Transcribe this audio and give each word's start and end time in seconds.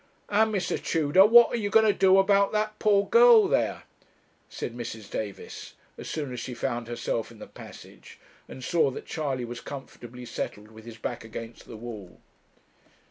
'And, 0.29 0.51
Mr. 0.51 0.83
Tudor, 0.83 1.27
what 1.27 1.53
are 1.53 1.57
you 1.57 1.67
a 1.67 1.71
going 1.71 1.85
to 1.85 1.93
do 1.93 2.17
about 2.17 2.51
that 2.53 2.79
poor 2.79 3.05
girl 3.07 3.47
there?' 3.47 3.83
said 4.49 4.75
Mrs. 4.75 5.11
Davis, 5.11 5.75
as 5.95 6.09
soon 6.09 6.33
as 6.33 6.39
she 6.39 6.55
found 6.55 6.87
herself 6.87 7.29
in 7.29 7.37
the 7.37 7.45
passage, 7.45 8.19
and 8.47 8.63
saw 8.63 8.89
that 8.89 9.05
Charley 9.05 9.45
was 9.45 9.61
comfortably 9.61 10.25
settled 10.25 10.71
with 10.71 10.85
his 10.85 10.97
back 10.97 11.23
against 11.23 11.67
the 11.67 11.77
wall. 11.77 12.19